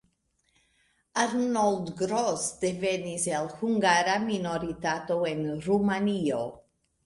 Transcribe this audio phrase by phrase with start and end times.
[1.23, 6.45] Arnold Gross devenis el hungara minoritato en Rumanio.